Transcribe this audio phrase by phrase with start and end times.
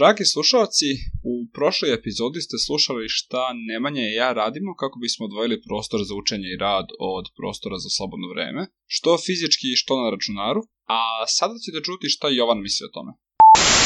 [0.00, 0.88] Dragi slušalci,
[1.32, 6.14] u prošloj epizodi ste slušali šta Nemanja i ja radimo kako bismo odvojili prostor za
[6.22, 8.62] učenje i rad od prostora za slobodno vreme,
[8.94, 10.60] što fizički i što na računaru,
[10.96, 11.00] a
[11.36, 13.12] sada ćete čuti šta Jovan misli o tome.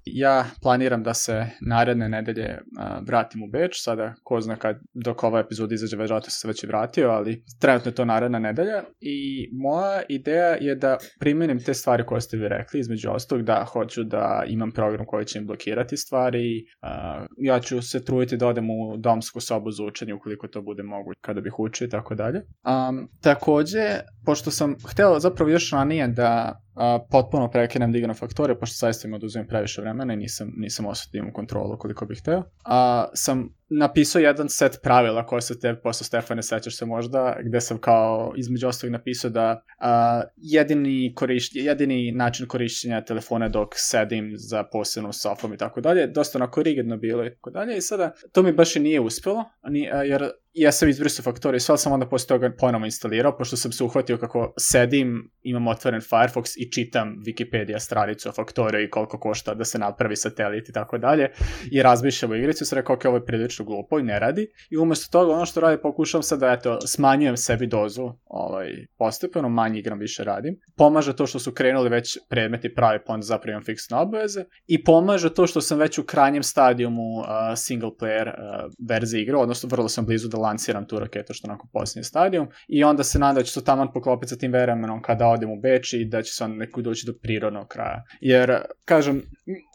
[0.04, 5.24] Ja planiram da se naredne nedelje uh, vratim u Beč, sada ko zna kad dok
[5.24, 8.82] ova epizoda izađe, verovatno se već i vratio, ali trenutno je to naredna nedelja.
[9.00, 13.64] I moja ideja je da primenim te stvari koje ste vi rekli, između ostalog da
[13.72, 18.46] hoću da imam program koji će im blokirati stvari, uh, ja ću se truditi da
[18.46, 22.14] odem u domsku sobu za učenje ukoliko to bude moguće kada bih učio i tako
[22.14, 22.38] dalje.
[22.38, 28.58] Um, takođe, pošto sam hteo zapravo još ranije da a, potpuno prekinem da igram faktore,
[28.58, 32.42] pošto zaista im oduzimam previše vremena i nisam, nisam osetio u kontrolu koliko bih hteo.
[32.64, 33.48] A, sam
[33.78, 38.32] napisao jedan set pravila koje se te posle Stefane sećaš se možda, gde sam kao
[38.36, 45.12] između ostalog napisao da a, jedini, korišć, jedini način korišćenja telefona dok sedim za posebnu
[45.12, 48.52] sofom i tako dalje, dosta onako rigidno bilo i tako dalje i sada to mi
[48.52, 52.08] baš i nije uspelo, ni, a, jer ja sam izbrisao faktore i sve sam onda
[52.08, 57.16] posle toga ponovo instalirao, pošto sam se uhvatio kako sedim, imam otvoren Firefox i čitam
[57.26, 61.30] Wikipedia stranicu o faktore i koliko košta da se napravi satelit i tako dalje
[61.70, 64.76] i razmišljam o igricu, sam rekao, ok, ovo je prilično glupo i ne radi i
[64.76, 69.78] umesto toga ono što radi pokušavam sad da eto, smanjujem sebi dozu ovaj, postepeno, manje
[69.78, 70.60] igram, više radim.
[70.76, 74.84] Pomaže to što su krenuli već predmeti pravi, pa onda zapravo imam fiksne obaveze i
[74.84, 79.68] pomaže to što sam već u krajnjem stadijumu uh, single player uh, verzije igre, odnosno
[79.72, 83.32] vrlo sam blizu da lansiram tu raketu što onako posljednji stadijum i onda se nada
[83.32, 86.32] da će to taman poklopiti sa tim vremenom kada odem u Beč i da će
[86.32, 88.04] se onda neko doći do prirodnog kraja.
[88.20, 89.22] Jer, kažem,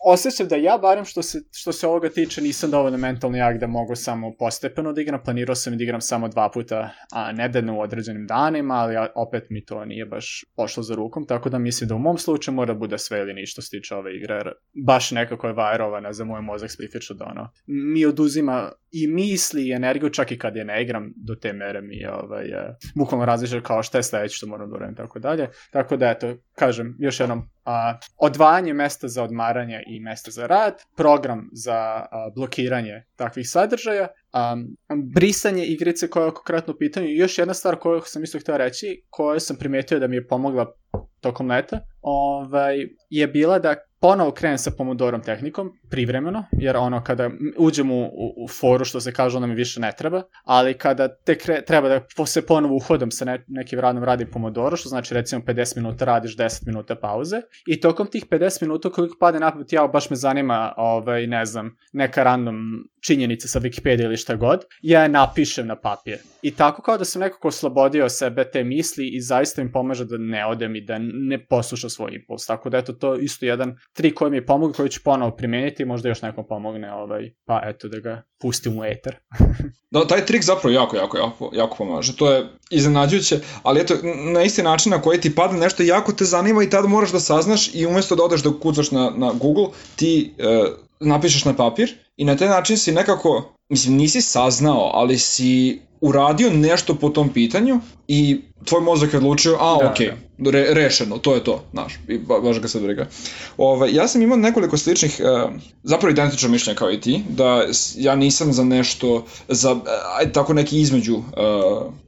[0.06, 3.68] osjećam da ja, barem što se, što se ovoga tiče, nisam dovoljno mentalno jak da
[3.78, 5.23] mogu samo postepeno da igram.
[5.23, 9.66] Planirao sam da igram samo dva puta a nedeljno u određenim danima, ali opet mi
[9.66, 12.80] to nije baš pošlo za rukom, tako da mislim da u mom slučaju mora da
[12.80, 14.52] bude sve ili ništa se tiče ove igre, jer
[14.86, 19.71] baš nekako je vajrovana za moj mozak specifično da ono, mi oduzima i misli i
[19.71, 22.45] energiju čak i kad je ne igram do te mere mi je ovaj,
[22.95, 25.49] bukvalno različio kao šta je sledeće što moram da uradim tako dalje.
[25.71, 30.83] Tako da eto, kažem, još jednom a, odvajanje mesta za odmaranje i mesta za rad,
[30.95, 34.55] program za a, blokiranje takvih sadržaja, a,
[35.14, 38.58] brisanje igrice koja je konkretno u pitanju i još jedna stvar koju sam isto htio
[38.58, 40.73] reći, koju sam primetio da mi je pomogla
[41.21, 47.30] tokom leta, ovaj, je bila da ponovo krenem sa pomodorom tehnikom, privremeno, jer ono kada
[47.58, 51.16] uđem u, u, u foru što se kaže onda mi više ne treba, ali kada
[51.16, 55.14] te kre, treba da se ponovo uhodam sa ne, nekim radom radim pomodoro, što znači
[55.14, 59.73] recimo 50 minuta radiš 10 minuta pauze i tokom tih 50 minuta koliko pade napad,
[59.73, 62.55] ja baš me zanima, ovaj, ne znam, neka random
[63.02, 66.17] činjenica sa Wikipedia ili šta god, ja je napišem na papir.
[66.42, 70.17] I tako kao da sam nekako oslobodio sebe te misli i zaista mi pomaže da
[70.17, 72.45] ne odem i da ne poslušam svoj impuls.
[72.45, 74.45] Tako da eto, to isto jedan trik koji mi je
[74.76, 78.86] koji ću ponovo primeniti, možda još nekom pomogne, ovaj, pa eto da ga pustim u
[78.86, 79.16] eter.
[79.92, 82.16] da, taj trik zapravo jako, jako, jako, jako pomaže.
[82.16, 83.94] To je iznenađujuće, ali eto,
[84.34, 87.20] na isti način na koji ti padne nešto jako te zanima i tada moraš da
[87.20, 90.66] saznaš i umesto da odeš da kucaš na, na Google, ti e,
[91.00, 96.50] napišeš na papir i na taj način si nekako, mislim, nisi saznao, ali si uradio
[96.50, 99.98] nešto po tom pitanju i tvoj mozak je odlučio, a da, ok,
[100.38, 100.52] da.
[100.52, 103.08] Re, rešeno, to je to, znaš, i ba, baš ga sad briga.
[103.58, 105.52] Ove, ja sam imao nekoliko sličnih, uh,
[105.84, 107.64] zapravo identično mišljenja kao i ti, da
[107.96, 109.80] ja nisam za nešto, za,
[110.18, 111.24] ajde tako neki između uh,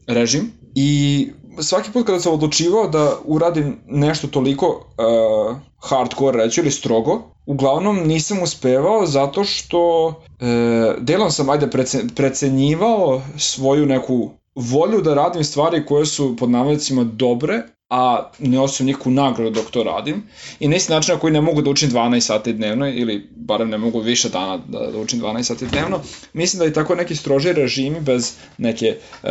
[0.08, 1.28] režim i
[1.62, 7.98] svaki put kada sam odlučivao da uradim nešto toliko uh, hardcore reći ili strogo, uglavnom
[8.08, 10.46] nisam uspevao zato što e,
[11.00, 11.70] delom sam ajde
[12.16, 18.86] precenjivao svoju neku volju da radim stvari koje su pod navodnicima dobre, a ne osim
[18.86, 20.24] neku nagradu dok to radim.
[20.60, 23.70] I na isti način na koji ne mogu da učim 12 sati dnevno, ili barem
[23.70, 26.02] ne mogu više dana da, da učim 12 sati dnevno,
[26.34, 29.30] mislim da i tako neki stroži režimi bez neke, uh,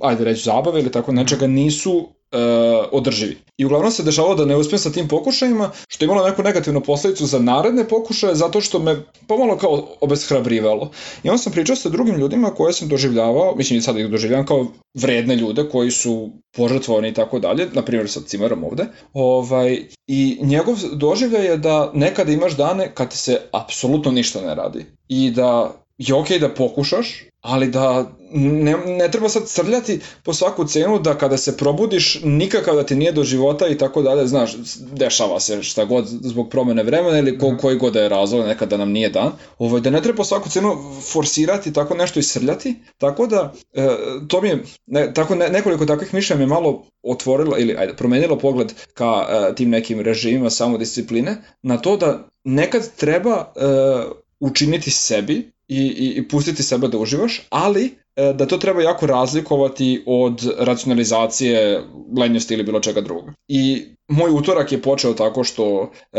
[0.00, 3.36] ajde reći, zabave ili tako nečega nisu uh, održivi.
[3.58, 6.80] I uglavnom se dešavalo da ne uspijem sa tim pokušajima, što je imalo neku negativnu
[6.80, 8.96] posledicu za naredne pokušaje, zato što me
[9.26, 10.90] pomalo kao obeshrabrivalo.
[11.22, 14.46] I onda sam pričao sa drugim ljudima koje sam doživljavao, mislim i sada ih doživljavam
[14.46, 19.82] kao vredne ljude koji su požrtvovani i tako dalje, na primjer sa Cimerom ovde, ovaj,
[20.06, 25.30] i njegov doživljaj je da nekada imaš dane kad se apsolutno ništa ne radi i
[25.30, 30.64] da je okej okay da pokušaš, ali da ne, ne treba sad crljati po svaku
[30.64, 34.56] cenu da kada se probudiš nikakav da ti nije do života i tako dalje, znaš,
[34.92, 37.56] dešava se šta god zbog promene vremena ili ko, mhm.
[37.56, 40.48] koji god da je razlog, nekada nam nije dan, ovaj, da ne treba po svaku
[40.48, 40.76] cenu
[41.12, 43.88] forsirati tako nešto i srljati, tako da e,
[44.28, 48.38] to mi je, ne, tako ne, nekoliko takvih mišljenja me malo otvorilo ili ajde, promenilo
[48.38, 55.52] pogled ka e, tim nekim režimima samodiscipline na to da nekad treba uh, učiniti sebi
[55.68, 60.50] i, i, i pustiti sebe da uživaš, ali E, da to treba jako razlikovati od
[60.58, 61.84] racionalizacije,
[62.18, 63.32] lenjosti ili bilo čega druga.
[63.48, 66.18] I moj utorak je počeo tako što e,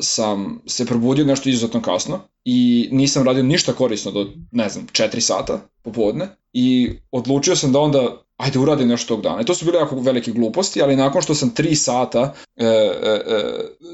[0.00, 5.20] sam se probudio nešto izuzetno kasno i nisam radio ništa korisno do, ne znam, 4
[5.20, 9.40] sata popodne i odlučio sam da onda ajde uradim nešto tog dana.
[9.40, 12.68] I to su bile jako velike gluposti, ali nakon što sam 3 sata e, e,
[12.68, 13.42] e,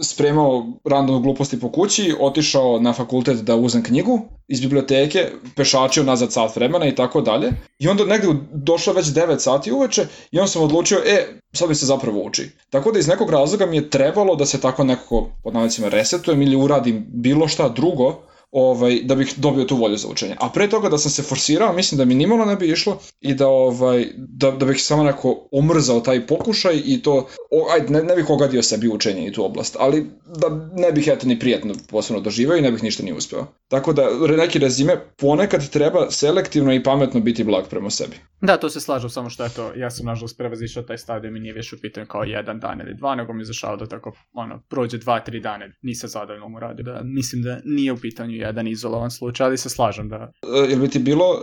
[0.03, 5.27] spremao random gluposti po kući, otišao na fakultet da uzem knjigu iz biblioteke,
[5.57, 7.53] pešačio nazad sat vremena i tako dalje.
[7.79, 11.75] I onda negde došlo već 9 sati uveče i onda sam odlučio, e, sad mi
[11.75, 12.51] se zapravo uči.
[12.71, 16.43] Tako da iz nekog razloga mi je trebalo da se tako nekako, pod navicima, resetujem
[16.43, 20.37] ili uradim bilo šta drugo, ovaj, da bih dobio tu volju za učenje.
[20.41, 23.35] A pre toga da sam se forsirao, mislim da mi nimalo ne bi išlo i
[23.35, 28.03] da, ovaj, da, da bih samo neko omrzao taj pokušaj i to, o, ajde, ne,
[28.03, 30.07] ne bih ogadio sebi učenje i tu oblast, ali
[30.39, 33.47] da ne bih eto ni prijetno posebno doživao i ne bih ništa ni uspeo.
[33.69, 38.17] Tako da, neki rezime, ponekad treba selektivno i pametno biti blag prema sebi.
[38.41, 41.55] Da, to se slažem, samo što eto, ja sam nažalost prevazišao taj stadijum i nije
[41.55, 44.99] više u pitanju kao jedan dan ili dva, nego mi izašao da tako, ono, prođe
[44.99, 49.11] dva, tri dana, nisam zadovoljno mu radio, da mislim da nije u pitanju jedan izolovan
[49.11, 50.33] slučaj, ali se slažem da...
[50.43, 51.39] E, jel bi ti bilo e,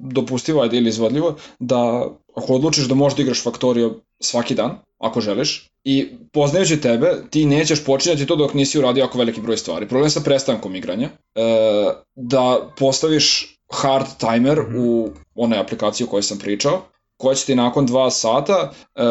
[0.00, 5.20] dopustivo, ajde ili izvodljivo, da ako odlučiš da možeš da igraš Factorio svaki dan, ako
[5.20, 9.88] želiš, i poznajući tebe, ti nećeš počinjati to dok nisi uradio jako veliki broj stvari.
[9.88, 11.40] Problem sa prestankom igranja, e,
[12.14, 14.78] da postaviš hard timer mm -hmm.
[14.78, 16.82] u onoj aplikaciji o kojoj sam pričao,
[17.16, 19.02] koja će ti nakon dva sata e,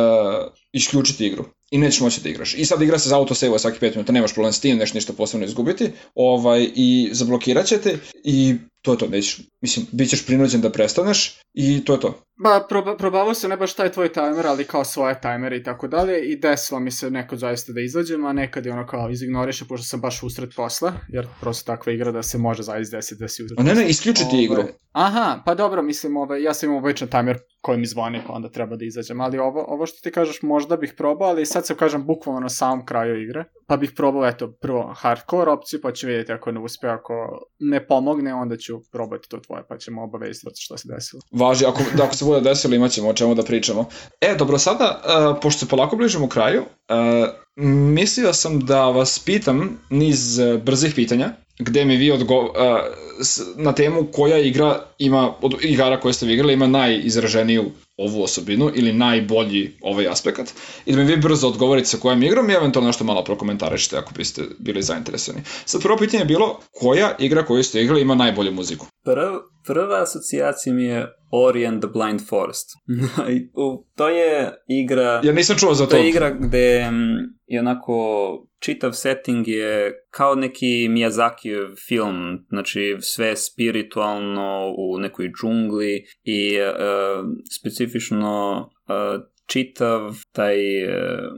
[0.78, 2.54] isključiti igru i nećeš moći da igraš.
[2.54, 5.14] I sad igra se za autosave svaki 5 minuta, nemaš problem s tim, neš ništa
[5.14, 10.26] posebno izgubiti, ovaj, i zablokirat će te i to je to, nećeš, mislim, bit ćeš
[10.26, 12.22] prinuđen da prestaneš i to je to.
[12.44, 15.88] Ba, proba, probavao se ne baš taj tvoj timer, ali kao svoje timere i tako
[15.88, 19.66] dalje i desilo mi se neko zaista da izađem, a nekad je ono kao izignoriše
[19.66, 23.28] pošto sam baš usred posla, jer prosto takva igra da se može zaista desiti da
[23.28, 23.74] si usred posla.
[23.74, 24.64] Ne, ne, isključiti ovaj, igru.
[24.92, 28.50] Aha, pa dobro, mislim, ovaj, ja sam imao običan timer koji mi zvoni, pa onda
[28.50, 31.75] treba da izađem, ali ovo, ovo što ti kažeš možda bih probao, ali sad se
[31.75, 36.08] kažem bukvalno na samom kraju igre, pa bih probao, eto, prvo hardcore opciju, pa ću
[36.08, 37.14] vidjeti ako ne uspe, ako
[37.60, 41.22] ne pomogne, onda ću probati to tvoje, pa ćemo obavestiti što se desilo.
[41.31, 43.86] Važi, ako, da, ako se bude desilo, imat ćemo o čemu da pričamo.
[44.22, 47.30] E, dobro, sada, uh, pošto se polako bližimo kraju, uh,
[47.66, 52.51] mislio sam da vas pitam niz uh, brzih pitanja, gde mi vi odgo uh,
[53.56, 58.71] na temu koja igra ima, od igara koje ste vi igrali, ima najizraženiju ovu osobinu
[58.75, 60.54] ili najbolji ovaj aspekt
[60.86, 64.13] i da mi vi brzo odgovorite sa kojom igrom i eventualno nešto malo prokomentarišite ako
[64.18, 65.44] biste bili zainteresovani.
[65.65, 68.86] Sad prvo pitanje je bilo koja igra koju ste igrali ima najbolju muziku?
[69.04, 69.33] Prv,
[69.65, 72.69] prva asocijacija mi je Ori and the Blind Forest.
[73.98, 75.21] to je igra...
[75.24, 75.92] Ja nisam čuo za to.
[75.92, 76.92] To je igra gde
[77.48, 77.94] je onako
[78.59, 87.25] čitav setting je kao neki Miyazaki film, znači sve spiritualno u nekoj džungli i uh,
[87.59, 90.92] specifično uh, čitav taj uh,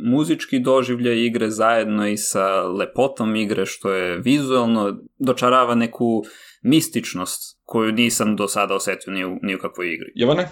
[0.03, 6.23] muzički doživljaj igre zajedno i sa lepotom igre što je vizualno dočarava neku
[6.63, 10.11] mističnost koju nisam do sada osetio ni u, ni u kakvoj igri.
[10.15, 10.49] Jovane?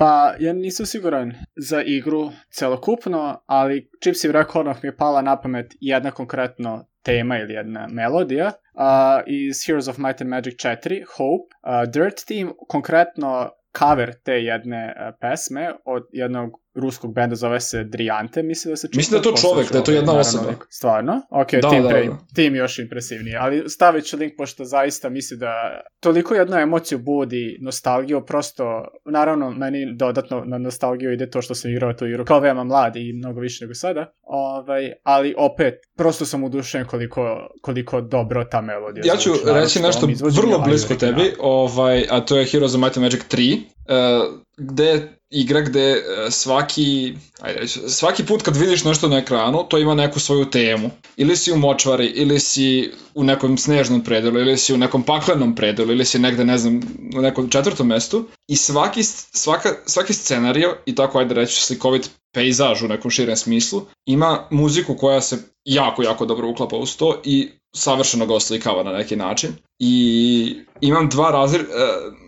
[0.00, 5.22] Pa, ja nisam siguran za igru celokupno, ali čim si rekao, odmah mi je pala
[5.22, 10.54] na pamet jedna konkretno tema ili jedna melodija uh, iz Heroes of Might and Magic
[10.54, 11.54] 4, Hope.
[11.62, 17.84] Uh, Dirt Team, konkretno cover te jedne uh, pesme od jednog ruskog benda zove se
[17.84, 18.96] Driante, mislim da se čita.
[18.96, 20.54] Mislim da je to čovek, da je to jedna osoba.
[20.70, 21.22] Stvarno?
[21.30, 22.18] Ok, da, tim, da, pre, da.
[22.34, 27.58] tim još impresivniji, ali stavit ću link pošto zaista misli da toliko jednu emociju budi
[27.60, 32.40] nostalgiju, prosto, naravno, meni dodatno na nostalgiju ide to što sam igrao tu igru, kao
[32.40, 38.00] veoma mladi i mnogo više nego sada, ovaj, ali opet, prosto sam udušen koliko, koliko
[38.00, 39.02] dobro ta melodija.
[39.06, 42.96] Ja ću zvuči, reći nešto vrlo blisko tebi, ovaj, a to je Heroes of Might
[42.96, 49.08] and Magic 3, uh, gde igra gde e, svaki, ajde, svaki put kad vidiš nešto
[49.08, 50.90] na ekranu, to ima neku svoju temu.
[51.16, 55.54] Ili si u močvari, ili si u nekom snežnom predelu, ili si u nekom paklenom
[55.54, 56.80] predelu, ili si negde, ne znam,
[57.16, 58.28] u nekom četvrtom mestu.
[58.48, 63.82] I svaki, svaka, svaki scenario, i tako ajde reći slikovit pejzaž u nekom širem smislu,
[64.06, 68.92] ima muziku koja se jako, jako dobro uklapa uz to i savršeno ga oslikava na
[68.92, 69.50] neki način.
[69.78, 71.64] I imam dva, razli, e,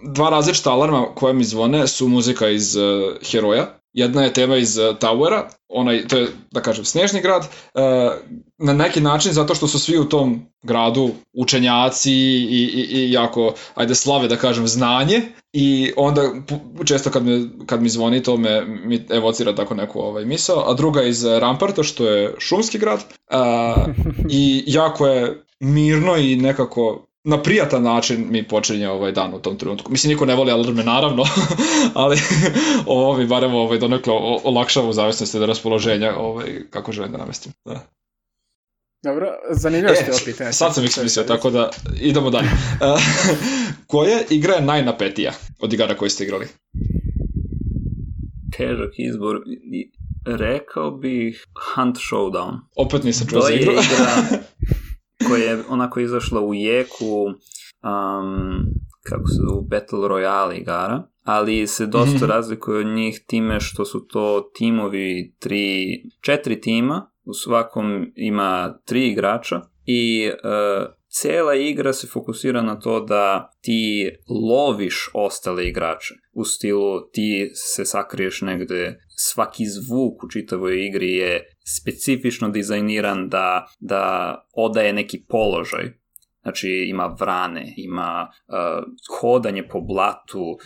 [0.02, 2.82] dva različita alarma koja mi zvone su muzika iz uh,
[3.30, 3.78] Heroja.
[3.92, 7.48] Jedna je tema iz uh, Towera, onaj, to je, da kažem, snežni grad,
[8.62, 13.54] na neki način zato što su svi u tom gradu učenjaci i, i, i jako,
[13.74, 16.22] ajde, slave, da kažem, znanje i onda
[16.84, 20.74] često kad, me, kad mi zvoni to me mi evocira tako neku ovaj, misao, a
[20.74, 23.94] druga iz Ramparta što je šumski grad uh,
[24.30, 29.58] i jako je mirno i nekako na prijatan način mi počinje ovaj dan u tom
[29.58, 29.92] trenutku.
[29.92, 31.24] Mislim, niko ne voli alarme, naravno,
[31.94, 32.16] ali
[32.86, 34.12] ovo mi barem ovaj, donekle
[34.44, 37.52] olakšava u zavisnosti od raspoloženja ovaj, kako želim da namestim.
[37.64, 37.80] Da.
[39.02, 40.52] Dobro, zanimljivo ste ovo pitanje.
[40.52, 42.48] Sad sam ih smislio, tako da idemo dalje.
[43.92, 46.46] Koja igra je najnapetija od igara koje ste igrali?
[48.56, 49.36] Težak izbor.
[50.26, 52.58] Rekao bih Hunt Showdown.
[52.76, 53.72] Opet nisam čuo za igru.
[53.72, 54.38] igra
[55.28, 58.64] koja je onako izašla u jeku um,
[59.02, 62.28] kako se zove, Battle Royale igara, ali se dosta mm -hmm.
[62.28, 65.86] razlikuje od njih time što su to timovi tri,
[66.20, 73.00] četiri tima, u svakom ima tri igrača i uh, cela igra se fokusira na to
[73.00, 74.10] da ti
[74.50, 76.14] loviš ostale igrače.
[76.32, 81.44] U stilu ti se sakriješ negde, svaki zvuk u čitavoj igri je
[81.78, 86.01] specifično dizajniran da, da odaje neki položaj.
[86.42, 88.54] Znači ima vrane, ima uh,
[89.20, 90.58] hodanje po blatu, uh,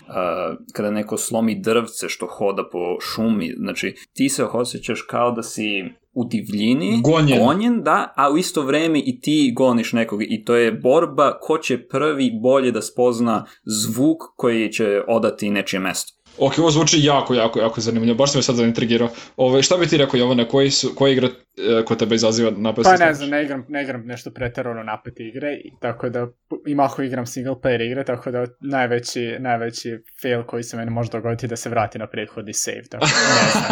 [0.73, 5.85] kada neko slomi drvce što hoda po šumi, znači ti se osjećaš kao da si
[6.13, 7.45] u divljini, gonjen.
[7.45, 11.59] gonjen, da, a u isto vreme i ti goniš nekog i to je borba ko
[11.59, 16.16] će prvi bolje da spozna zvuk koji će odati nečije mesto.
[16.39, 18.17] Ok, ovo zvuči jako, jako, jako zanimljivo.
[18.17, 19.09] Baš sam me sad zaintrigirao.
[19.37, 22.85] Ove, šta bi ti rekao, Jovane, koji su, koja igra e, ko tebe izaziva napad?
[22.85, 26.27] Pa ne znam, ne igram, ne igram nešto pretarano napete igre, i tako da
[26.67, 31.11] i maho igram single player igre, tako da najveći, najveći fail koji se meni može
[31.11, 33.65] dogoditi da se vrati na prethodni save, tako ne znam.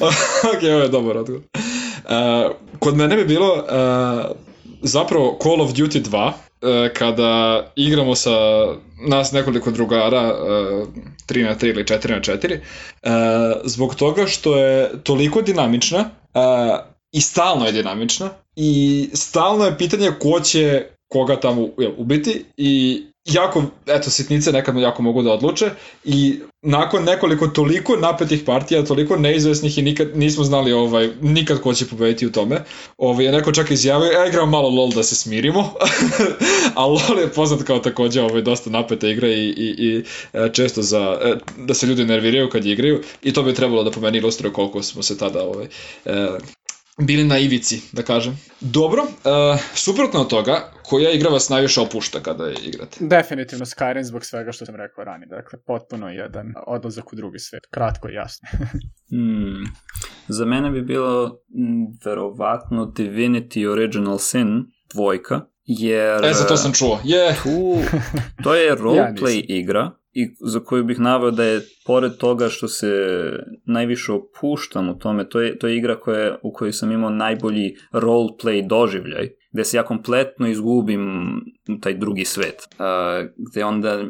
[0.56, 1.42] ok, ovo je dobar odgovor.
[1.42, 4.36] Uh, kod mene bi bilo uh,
[4.82, 6.49] zapravo Call of Duty 2, E,
[6.94, 8.30] kada igramo sa
[9.08, 10.22] nas nekoliko drugara
[11.26, 12.60] 3 e, na 3 ili 4 na 4 e,
[13.64, 16.10] zbog toga što je toliko dinamična
[17.12, 23.64] i stalno je dinamična i stalno je pitanje ko će koga tamo ubiti i jako,
[23.86, 25.70] eto, sitnice nekad jako mogu da odluče
[26.04, 31.74] i nakon nekoliko toliko napetih partija, toliko neizvesnih i nikad nismo znali ovaj, nikad ko
[31.74, 32.64] će pobediti u tome.
[32.98, 35.60] Ovaj, je neko čak izjavio, ja igram malo LOL da se smirimo,
[36.76, 40.82] a LOL je poznat kao takođe ovaj, dosta napeta igra i, i, i e, često
[40.82, 44.18] za, e, da se ljudi nerviraju kad igraju i to bi trebalo da po meni
[44.18, 45.66] ilustruje koliko smo se tada ovaj,
[46.04, 46.28] e,
[47.00, 48.38] bili na ivici, da kažem.
[48.60, 52.96] Dobro, uh, suprotno od toga, koja igra vas najviše opušta kada je igrate?
[53.00, 55.26] Definitivno Skyrim zbog svega što sam rekao ranije.
[55.26, 57.66] Dakle, potpuno jedan odlazak u drugi svet.
[57.70, 58.48] Kratko i jasno.
[59.12, 59.64] hmm.
[60.28, 64.64] Za mene bi bilo m, verovatno Divinity Original Sin
[64.94, 66.24] dvojka, jer...
[66.24, 67.00] E, za to sam čuo.
[67.04, 67.42] Yeah.
[67.42, 67.78] Tu,
[68.42, 72.68] to je roleplay ja igra i za koju bih naveo da je pored toga što
[72.68, 73.22] se
[73.64, 77.74] najviše opuštam u tome, to je, to je igra koja, u kojoj sam imao najbolji
[77.92, 81.34] roleplay doživljaj, gde se ja kompletno izgubim
[81.80, 84.04] taj drugi svet, uh, gde onda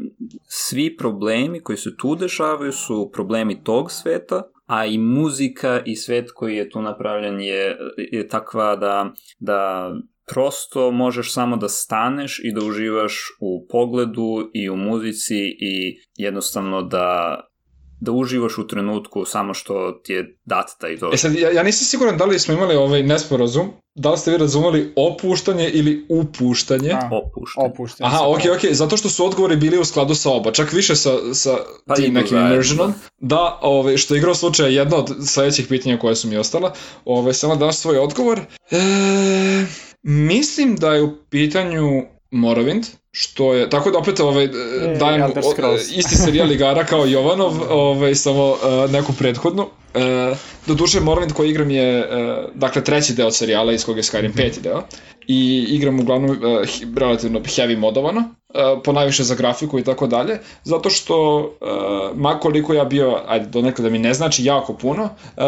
[0.48, 6.30] svi problemi koji se tu dešavaju su problemi tog sveta, a i muzika i svet
[6.34, 7.76] koji je tu napravljen je,
[8.12, 9.90] je takva da, da
[10.32, 16.82] prosto možeš samo da staneš i da uživaš u pogledu i u muzici i jednostavno
[16.82, 17.40] da
[18.00, 21.10] da uživaš u trenutku samo što ti je dat taj to.
[21.12, 24.30] E sad, ja, ja nisam siguran da li smo imali ovaj nesporazum, da li ste
[24.30, 26.90] vi razumeli opuštanje ili upuštanje?
[26.92, 27.66] A, opuštanje.
[27.66, 28.08] opuštanje.
[28.08, 31.34] Aha, ok, ok, zato što su odgovori bili u skladu sa oba, čak više sa,
[31.34, 31.56] sa
[31.86, 32.94] pa tim nekim immersionom.
[33.18, 36.72] Da, ovaj, što je igrao slučaja jedna od sledećih pitanja koje su mi ostala.
[37.04, 38.40] Ovaj, samo daš svoj odgovor.
[38.70, 38.76] E,
[40.02, 44.48] Mislim da je u pitanju Morrowind, što je, tako da opet ovaj, e,
[45.00, 47.52] dajem o, isti serijal igara kao Jovanov,
[47.88, 49.62] ovaj, samo uh, neku prethodnu.
[50.68, 54.36] Uh, duše Morrowind koji igram je, uh, dakle, treći deo serijala iz koga je Skyrim
[54.36, 54.82] peti deo.
[55.26, 56.38] I igram uglavnom uh,
[56.96, 62.74] relativno heavy modovano, uh, po najviše za grafiku i tako dalje, zato što uh, makoliko
[62.74, 65.42] ja bio, ajde, do nekada da mi ne znači jako puno, uh,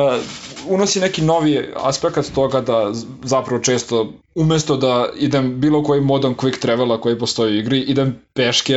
[0.69, 2.93] unosi neki novi aspekt toga da
[3.23, 8.21] zapravo često umesto da idem bilo koji modom quick travela koji postoji u igri, idem
[8.35, 8.75] peške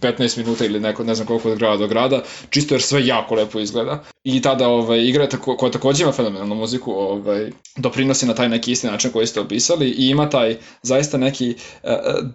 [0.00, 3.34] 15 minuta ili neko, ne znam koliko od grada do grada, čisto jer sve jako
[3.34, 4.04] lepo izgleda.
[4.24, 8.72] I tada ovaj, igra tako, koja takođe ima fenomenalnu muziku, ovaj, doprinosi na taj neki
[8.72, 11.90] isti način koji ste opisali i ima taj zaista neki uh,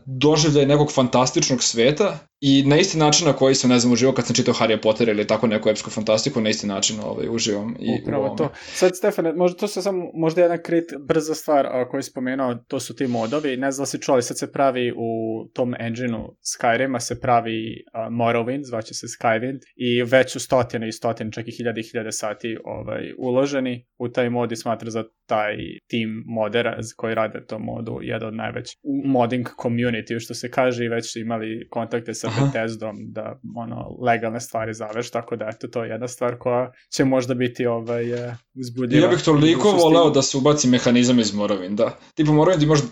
[0.06, 4.26] doživljaj nekog fantastičnog sveta I na isti način na koji sam, ne znam, uživao kad
[4.26, 7.76] sam čitao Harry Potter ili tako neku epsku fantastiku, na isti način ovaj, uživam.
[7.80, 8.50] I Upravo to.
[8.74, 12.56] Sad, Stefane, možda to se samo, možda jedna krit, brza stvar a, koju si spomenuo,
[12.56, 13.58] to su ti modovi.
[13.58, 18.10] Ne znam da si čuli, sad se pravi u tom engineu Skyrima se pravi a,
[18.10, 22.12] Morrowind, zvaće se Skywind, i već su stotine i stotine, čak i hiljade i hiljade
[22.12, 25.56] sati ovaj, uloženi u taj mod i smatra za taj
[25.88, 30.90] tim modera koji rade to modu jedan od najvećih modding community što se kaže i
[30.90, 35.84] već su imali kontakte sa Bethesdom da ono legalne stvari zaveš tako da eto to
[35.84, 39.06] je jedna stvar koja će možda biti ovaj uh, uzbudljiva.
[39.06, 41.98] Ja bih toliko voleo da se ubaci mehanizam iz Morrowind, da.
[42.16, 42.86] Tipa Morrowind ti možeš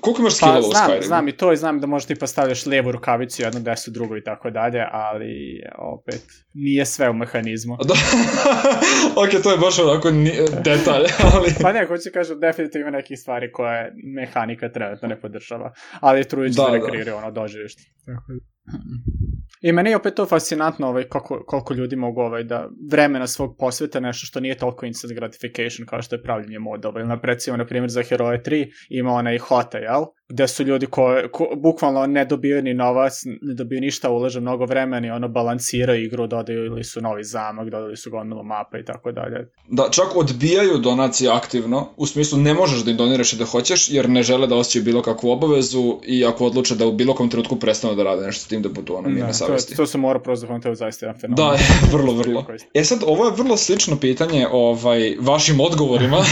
[0.00, 1.06] Koliko imaš skillova pa, znam, u Skyrimu?
[1.06, 4.24] Znam i to i znam da možeš tipa stavljaš lijevu rukavicu, jednu desu, drugu i
[4.24, 6.22] tako dalje, ali opet
[6.54, 7.76] nije sve u mehanizmu.
[7.84, 7.94] Da.
[9.22, 10.10] ok, to je baš onako
[10.70, 11.54] detalj, ali...
[11.62, 16.56] pa ne, hoće kažem, definitivno ima nekih stvari koje mehanika trenutno ne podržava, ali trudić
[16.56, 17.16] da, da rekreira da.
[17.16, 17.82] ono doživište.
[18.06, 18.53] Tako
[19.60, 23.56] I meni je opet to fascinantno ovaj, koliko, koliko ljudi mogu ovaj, da vremena svog
[23.58, 27.00] posveta nešto što nije toliko instant gratification kao što je pravljenje modova.
[27.00, 30.04] Ili, recimo, na primjer, za Heroje 3 ima onaj Hota, jel?
[30.28, 34.64] Gde su ljudi koji ko, bukvalno ne dobiju ni novac, ne dobiju ništa, ulaže mnogo
[34.64, 38.84] vremena i ono balansiraju igru, dodaju ili su novi zamak, dodaju su gomilu mapa i
[38.84, 39.48] tako dalje.
[39.68, 43.90] Da, čak odbijaju donacije aktivno, u smislu ne možeš da im doniraš i da hoćeš,
[43.90, 47.30] jer ne žele da osjećaju bilo kakvu obavezu i ako odluče da u bilo kom
[47.30, 49.76] trenutku prestanu da rade nešto s tim da budu ono mimo savesti.
[49.76, 51.36] To, to se mora prosto da to je zaista jedan fenomen.
[51.36, 51.58] Da,
[51.96, 52.46] vrlo, vrlo.
[52.74, 56.24] E sad, ovo je vrlo slično pitanje ovaj, vašim odgovorima.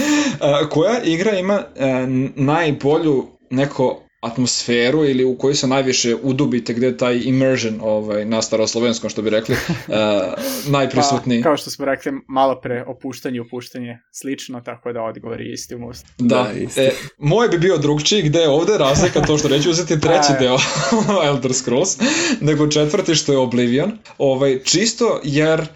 [0.70, 6.96] Koja igra ima e, najbolju neko atmosferu ili u kojoj se najviše udubite gde je
[6.96, 9.94] taj immersion ovaj, na staroslovenskom što bi rekli uh,
[10.76, 11.40] najprisutniji.
[11.42, 15.74] Pa, kao što smo rekli malo pre opuštanje opuštanje slično tako da odgovor je isti
[15.74, 16.06] u most.
[16.18, 16.80] Da, da isti.
[16.80, 20.56] E, moj bi bio drugčiji gde je ovde razlika to što neću uzeti treći deo
[21.28, 21.98] Elder Scrolls
[22.40, 25.68] nego četvrti što je Oblivion ovaj, čisto jer uh,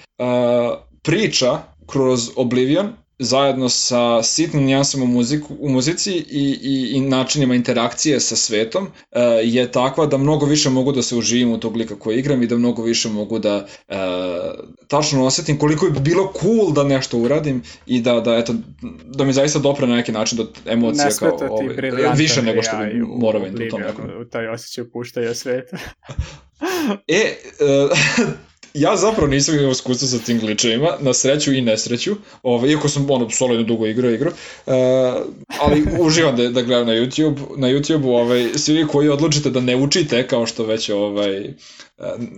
[1.02, 2.92] priča kroz Oblivion
[3.24, 8.84] zajedno sa sitnim nijansama u, muziku, u muzici i, i, i načinima interakcije sa svetom
[8.84, 12.42] uh, je takva da mnogo više mogu da se uživim u tog lika koji igram
[12.42, 13.96] i da mnogo više mogu da uh,
[14.88, 18.54] tačno osetim koliko bi bilo cool da nešto uradim i da, da, eto,
[19.04, 22.76] da mi zaista dopre na neki način do emocija ne kao ovaj, više nego što
[22.76, 24.04] bi morao u tom nekom.
[24.30, 25.76] Taj osjećaj puštaju sveta.
[27.08, 28.28] e, uh,
[28.74, 33.10] ja zapravo nisam imao iskustva sa tim glitchovima, na sreću i nesreću, ovaj, iako sam
[33.10, 34.74] ono solidno dugo igrao igru, uh,
[35.60, 39.76] ali uživam da, da gledam na YouTube, na YouTube ovaj, svi koji odlučite da ne
[39.76, 41.54] učite, kao što već ovaj,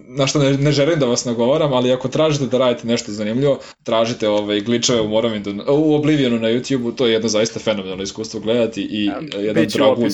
[0.08, 3.58] na što ne, ne želim da vas nagovaram, ali ako tražite da radite nešto zanimljivo,
[3.82, 8.40] tražite ovaj, gličeve u Morrowindu, u Oblivionu na YouTube-u, to je jedno zaista fenomenalno iskustvo
[8.40, 10.10] gledati i ja, jedan dragulj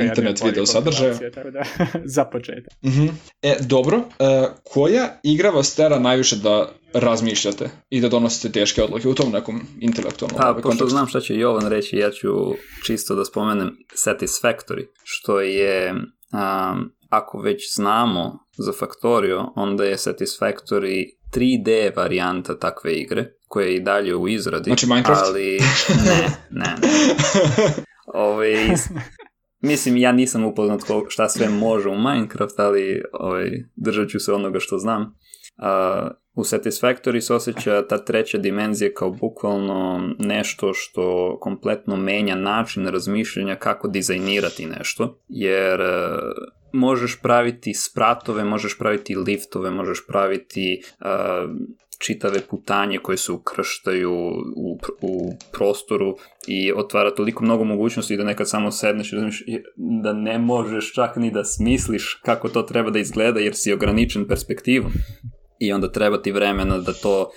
[0.00, 1.14] internet video sadržaja.
[1.52, 1.64] Da,
[2.14, 2.72] za početak.
[2.82, 3.02] Uh mhm.
[3.02, 3.10] -huh.
[3.42, 4.04] E, dobro, uh,
[4.64, 9.60] koja igra vas tera najviše da razmišljate i da donosite teške odluke u tom nekom
[9.80, 10.88] intelektualnom Pa, ovaj, pošto kontekstu.
[10.88, 12.28] znam šta će Jovan reći, ja ću
[12.86, 21.04] čisto da spomenem Satisfactory, što je um, ako već znamo za Factorio, onda je Satisfactory
[21.32, 24.70] 3D varijanta takve igre, koja je i dalje u izradi.
[24.70, 25.22] Znači Minecraft?
[25.24, 25.58] Ali
[26.06, 26.90] ne, ne, ne.
[28.14, 28.54] Ove,
[29.60, 34.60] mislim, ja nisam upoznat šta sve može u Minecraft, ali ovaj, držat ću se onoga
[34.60, 35.02] što znam.
[35.02, 42.86] Uh, u Satisfactory se osjeća ta treća dimenzija kao bukvalno nešto što kompletno menja način
[42.86, 45.80] razmišljanja kako dizajnirati nešto, jer
[46.74, 51.06] možeš praviti spratove, možeš praviti liftove, možeš praviti uh,
[51.98, 54.12] čitave putanje koje se ukrštaju
[54.56, 59.12] u, u prostoru i otvara toliko mnogo mogućnosti da nekad samo sedneš
[59.46, 59.58] i
[60.02, 64.28] da ne možeš čak ni da smisliš kako to treba da izgleda jer si ograničen
[64.28, 64.92] perspektivom
[65.58, 67.30] i onda treba ti vremena da to uh,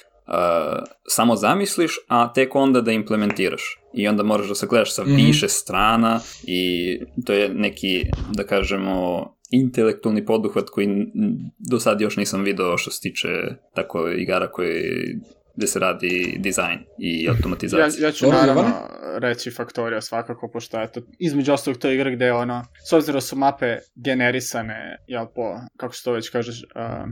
[1.08, 3.80] samo zamisliš, a tek onda da implementiraš.
[3.98, 5.28] I onda moraš da se gledaš sa mm -hmm.
[5.28, 10.88] više strana i to je neki, da kažemo, intelektualni poduhvat koji
[11.58, 13.28] do sad još nisam video što se tiče
[13.76, 14.84] tako igara koji
[15.56, 18.02] gde se radi dizajn i automatizacija.
[18.02, 18.88] Ja, ja ću Dobro, naravno Jovana?
[19.20, 23.22] reći Factorio svakako, pošto je to između ostalog to igra gde ono, s obzirom da
[23.22, 27.10] su mape generisane, jel po, kako se to već kažeš, uh,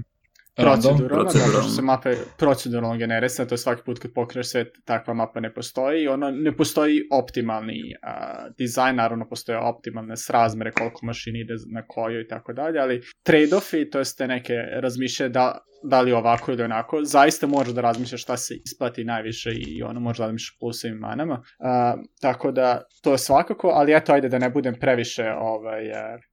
[0.56, 5.14] proceduralno, zato što se mape proceduralno generisane, to je svaki put kad pokreneš sve, takva
[5.14, 6.04] mapa ne postoji.
[6.04, 11.88] I ono ne postoji optimalni uh, dizajn, naravno postoje optimalne srazmere koliko mašini ide na
[11.88, 16.64] koju i tako dalje, ali trade-offi, to jeste neke razmišlje da da li ovako ili
[16.64, 20.98] onako, zaista možeš da razmišljaš šta se isplati najviše i ono možeš da razmišljaš plusovim
[20.98, 21.34] manama.
[21.34, 25.84] Uh, tako da to je svakako, ali eto ajde da ne budem previše ovaj,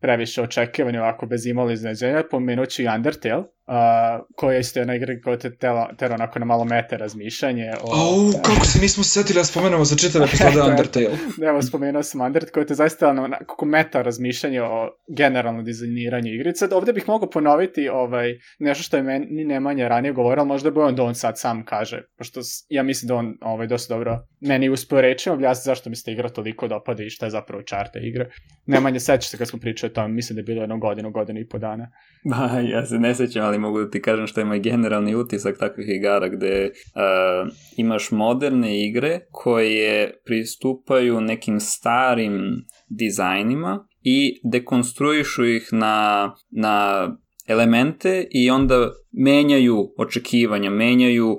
[0.00, 5.14] previše očekivani ovako bez imalo iznenađenja, pomenuću i Undertale, uh, koja isto je jedna igra
[5.24, 7.72] koja te tela, tera onako na malo mete razmišljanje.
[7.80, 11.18] O, oh, kako se nismo setili da spomenemo za čitave epizode Undertale.
[11.48, 16.68] Evo, spomenuo sam Undertale, koja te zaista na, kako meta razmišljanje o generalno dizajniranju igrice.
[16.72, 20.81] Ovde bih mogao ponoviti ovaj, nešto što je meni ni Nemanja ranije govorio, možda bi
[20.81, 24.68] on da on sad sam kaže, pošto ja mislim da on ovaj, dosta dobro meni
[24.68, 28.00] uspio reći, objasniti zašto mi se igra toliko dopada i šta je zapravo čar te
[28.02, 28.31] igre.
[28.66, 31.40] Nemanja, sećaš se kad smo pričali o tome, mislim da je bilo jedno godinu, godinu
[31.40, 31.90] i po dana.
[32.24, 35.59] Ba, ja se ne sećam, ali mogu da ti kažem što je moj generalni utisak
[35.59, 45.68] takvih igara, gde uh, imaš moderne igre koje pristupaju nekim starim dizajnima i dekonstruišu ih
[45.72, 47.07] na, na
[47.46, 51.38] elemente i onda menjaju očekivanja, menjaju uh,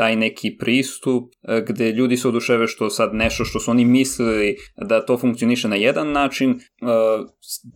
[0.00, 4.56] taj neki pristup uh, gde ljudi se oduševe što sad nešto što su oni mislili
[4.76, 7.26] da to funkcioniše na jedan način, uh,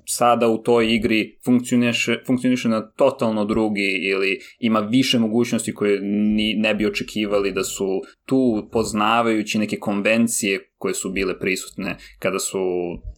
[0.08, 6.54] sada u toj igri funkcioniše, funkcioniše na totalno drugi ili ima više mogućnosti koje ni,
[6.54, 12.58] ne bi očekivali da su tu poznavajući neke konvencije koje su bile prisutne kada su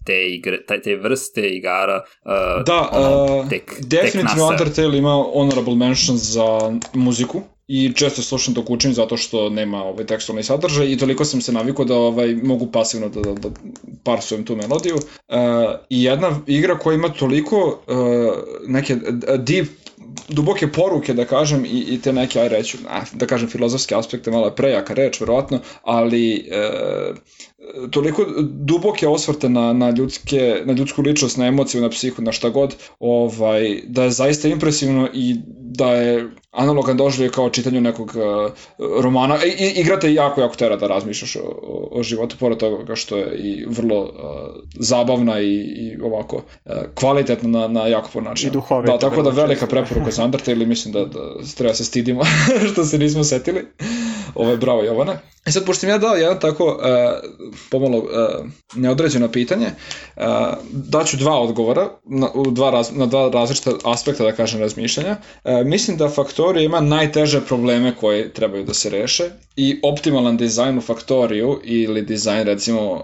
[0.07, 5.75] te igre, te vrste igara uh, da, ono, uh, tek, definitivno tek Undertale ima honorable
[5.75, 10.99] mention za muziku i često slušam dok učim zato što nema ovaj tekstualni sadržaj i
[10.99, 13.49] toliko sam se navikao da ovaj mogu pasivno da, da, da
[14.03, 14.95] parsujem tu melodiju.
[14.97, 15.37] Uh,
[15.91, 17.97] I jedna igra koja ima toliko uh,
[18.69, 18.97] neke
[19.39, 19.69] deep
[20.29, 22.79] duboke poruke, da kažem, i, i te neke, aj reću,
[23.13, 26.71] da kažem, filozofske aspekte, malo je prejaka reč, verovatno, ali e,
[27.91, 32.49] toliko duboke osvrte na, na, ljudske, na ljudsku ličnost, na emociju, na psihu, na šta
[32.49, 38.53] god, ovaj, da je zaista impresivno i da je analogan doživlje kao čitanju nekog uh,
[39.03, 39.39] romana.
[39.45, 43.17] I, i, igrate jako, jako tera da razmišljaš o, o, o životu, pored toga što
[43.17, 44.11] je i vrlo uh,
[44.75, 48.51] zabavna i, i ovako uh, kvalitetna na, na jako puno načina.
[48.51, 48.93] I duhovita.
[48.93, 51.21] Da, tako da velika preporuka za Undertale mislim da, da
[51.57, 52.23] treba se stidimo
[52.73, 53.67] što se nismo setili.
[54.37, 55.19] Ovo bravo Jovana.
[55.47, 56.81] I sad, pošto sam ja dao jedan tako uh,
[57.71, 58.07] pomalo uh,
[58.75, 59.67] neodređeno pitanje,
[60.17, 60.23] uh,
[60.71, 65.17] daću dva odgovora na, u dva raz, na dva različita aspekta, da kažem, razmišljanja.
[65.45, 70.79] Uh, mislim da Factorio ima najteže probleme koje trebaju da se reše i optimalan dizajn
[70.79, 73.01] u Factoriju ili dizajn, recimo, uh,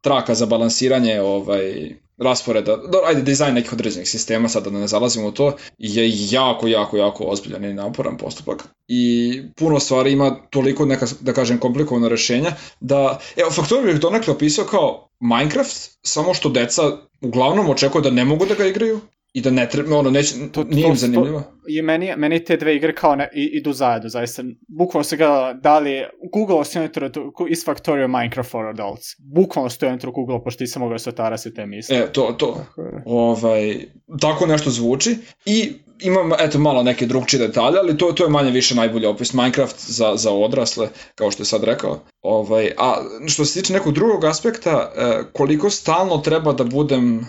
[0.00, 5.28] traka za balansiranje ovaj, rasporeda, do, ajde, dizajn nekih određenih sistema, sada da ne zalazimo
[5.28, 8.64] u to, je jako, jako, jako ozbiljan i naporan postupak.
[8.88, 14.34] I puno stvari ima toliko neka, da kažem, komplikovana rešenja, da, evo, Factorio bih donekle
[14.34, 16.82] opisao kao Minecraft, samo što deca
[17.20, 19.00] uglavnom očekuju da ne mogu da ga igraju,
[19.32, 21.42] i da ne treba, ono, neće, to, nije im zanimljivo.
[21.68, 24.42] I meni, meni te dve igre kao ne, idu zajedno, zaista.
[24.68, 27.10] Bukvalno se gleda da li, Google se jednotro
[27.50, 29.06] is Factorio Minecraft for Adults.
[29.18, 31.96] Bukvalno stoje jednotro Google, pošto nisam mogao se otarasi te misle.
[31.96, 32.64] E, to, to.
[32.76, 33.76] Tako, ovaj,
[34.20, 38.50] tako nešto zvuči i imam, eto, malo neke drugčije detalje, ali to, to je manje
[38.50, 39.32] više najbolji opis.
[39.32, 42.00] Minecraft za, za odrasle, kao što je sad rekao.
[42.22, 42.94] Ovaj, a
[43.28, 47.24] što se tiče nekog drugog aspekta, e, koliko stalno treba da budem e,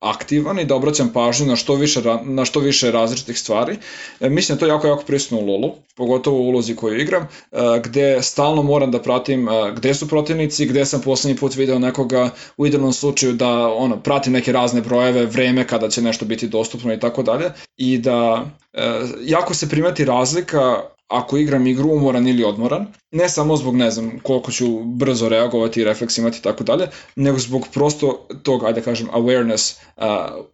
[0.00, 3.76] aktivan i da obraćam pažnju na što više, na što više različitih stvari.
[4.20, 7.56] E, mislim da to jako, jako prisutno u Lolu, pogotovo u ulozi koju igram, e,
[7.84, 12.30] gde stalno moram da pratim e, gde su protivnici, gde sam poslednji put video nekoga,
[12.56, 16.92] u idealnom slučaju da ono, pratim neke razne brojeve, vreme kada će nešto biti dostupno
[16.92, 22.44] i tako dalje, i da e, jako se primeti razlika ako igram igru umoran ili
[22.44, 26.64] odmoran, ne samo zbog ne znam koliko ću brzo reagovati i refleks imati i tako
[26.64, 30.04] dalje, nego zbog prosto tog, ajde da kažem, awareness uh,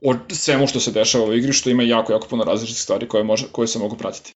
[0.02, 3.24] o svemu što se dešava u igri, što ima jako, jako puno različitih stvari koje,
[3.24, 4.34] može, koje se mogu pratiti.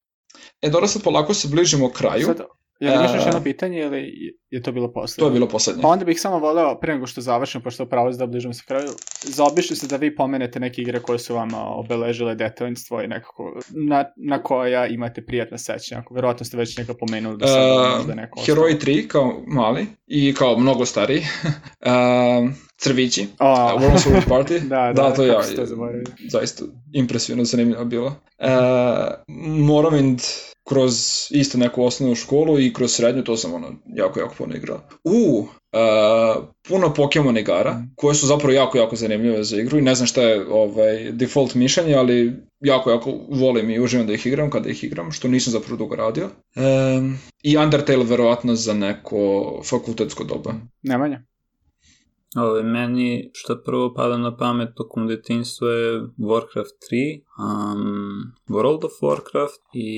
[0.62, 2.26] E, dobro, sad polako se bližimo kraju.
[2.26, 2.40] Sad,
[2.80, 5.22] Li imaš još jedno pitanje ili je to bilo poslednje?
[5.22, 5.82] To je bilo poslednje.
[5.82, 8.88] Pa onda bih samo voleo, pre nego što završim, pošto pravo da bližimo se kraju,
[9.22, 14.04] zaobišli se da vi pomenete neke igre koje su vama obeležile detaljnstvo i nekako na,
[14.16, 16.00] na koja imate prijatna sećanja.
[16.00, 19.86] Ako verovatno ste već neka pomenuli da sad uh, možda neko Heroi 3 kao mali
[20.06, 21.18] i kao mnogo stariji.
[21.20, 22.50] uh,
[22.82, 23.74] Crvići, oh.
[23.76, 24.60] uh, World Party.
[24.68, 25.40] da, da, da, to ja,
[26.28, 28.06] zaista impresivno zanimljivo bilo.
[28.06, 28.46] Uh,
[29.68, 30.94] Morrowind kroz
[31.30, 34.80] isto neku osnovnu školu i kroz srednju, to sam ono jako, jako puno igrao.
[35.04, 35.38] U,
[35.72, 40.06] uh, puno Pokemon igara, koje su zapravo jako, jako zanimljive za igru i ne znam
[40.06, 44.70] šta je ovaj, default mišljenje, ali jako, jako volim i uživam da ih igram kada
[44.70, 46.28] ih igram, što nisam zapravo dugo radio.
[46.56, 50.54] Um, I Undertale verovatno za neko fakultetsko doba.
[50.82, 51.22] Nemanja.
[52.36, 58.92] Ove, meni što prvo pada na pamet tokom detinstva je Warcraft 3, um, World of
[59.02, 59.90] Warcraft i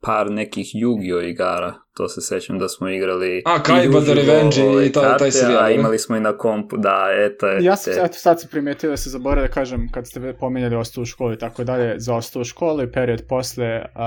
[0.00, 3.42] par nekih Yu-Gi-Oh igara to se sećam da smo igrali...
[3.44, 5.64] A, Kaiba the Revenge i taj, taj serijal.
[5.64, 7.46] A imali smo i na kompu, da, eto.
[7.46, 11.02] Ja sam, eto, sad sam primetio da se zaboravio da kažem, kad ste pomenjali ostao
[11.02, 14.00] u školi i tako dalje, za ostao u školi, period posle uh,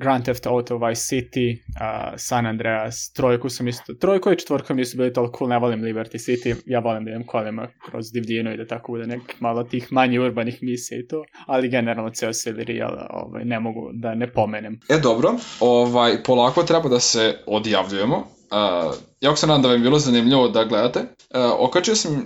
[0.00, 4.84] Grand Theft Auto Vice City, uh, San Andreas, trojku sam isto, trojku i četvorka mi
[4.84, 8.52] su bili toliko cool, ne volim Liberty City, ja volim da idem kolima kroz divljinu
[8.52, 12.32] i da tako bude nek malo tih manje urbanih misija i to, ali generalno ceo
[12.32, 14.80] serijal ovaj, ne mogu da ne pomenem.
[14.88, 18.16] E dobro, ovaj, polako treba da se odjavljujemo.
[18.16, 21.00] Uh, jako se nadam da vam je bilo zanimljivo da gledate.
[21.00, 21.06] Uh,
[21.58, 22.22] okačio sam, uh,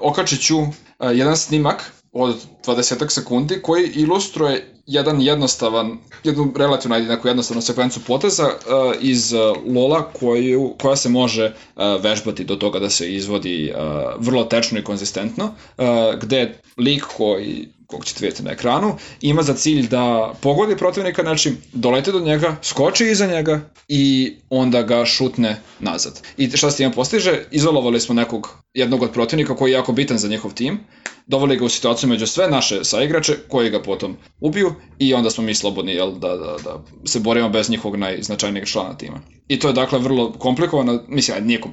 [0.00, 0.68] okačit ću uh,
[1.14, 2.36] jedan snimak od
[2.66, 9.32] 20 sekundi koji ilustruje jedan jednostavan, jednu relativno ajde neku jednostavnu sekvencu poteza uh, iz
[9.32, 9.40] uh,
[9.74, 13.80] Lola koju, koja se može uh, vežbati do toga da se izvodi uh,
[14.18, 15.84] vrlo tečno i konzistentno, uh,
[16.20, 21.52] gde lik koji kog ćete vidjeti na ekranu, ima za cilj da pogodi protivnika, znači
[21.72, 26.20] dolete do njega, skoči iza njega i onda ga šutne nazad.
[26.36, 27.44] I šta se time postiže?
[27.50, 30.78] Izolovali smo nekog, jednog od protivnika koji je jako bitan za njihov tim,
[31.28, 35.44] doveli ga u situaciju među sve naše saigrače koji ga potom ubiju i onda smo
[35.44, 39.20] mi slobodni jel, da, da, da se borimo bez njihovog najznačajnijeg člana tima.
[39.48, 41.72] I to je dakle vrlo komplikovana, mislim, nije kom,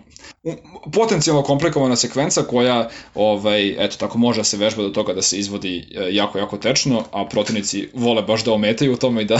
[0.94, 5.40] potencijalno komplikovana sekvenca koja ovaj, eto tako može da se vežba do toga da se
[5.40, 9.40] izvodi e, jako, jako tečno, a protivnici vole baš da ometaju u tome i da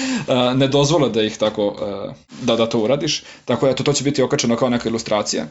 [0.60, 3.22] ne dozvole da ih tako, e, da, da to uradiš.
[3.44, 5.46] Tako eto, to će biti okačeno kao neka ilustracija.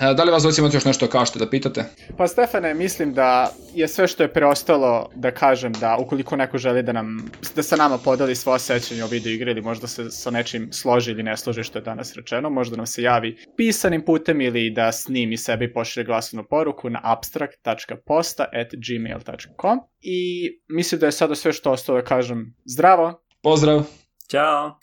[0.00, 1.84] E, da li vas dvojica imate još nešto kažete, da pitate?
[2.16, 6.82] Pa Stefane, mislim da je sve što je preostalo da kažem da ukoliko neko želi
[6.82, 10.30] da nam da sa nama podeli svoje sećanje o video igre ili možda se sa
[10.30, 14.40] nečim složi ili ne složi što je danas rečeno, možda nam se javi pisanim putem
[14.40, 21.34] ili da snimi sebi i pošalje glasovnu poruku na abstract.posta@gmail.com i mislim da je sada
[21.34, 23.22] sve što ostalo da kažem zdravo.
[23.42, 23.82] Pozdrav.
[24.30, 24.78] Ćao.